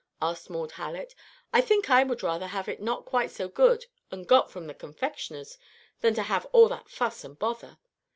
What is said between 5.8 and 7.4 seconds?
than to have all that fuss and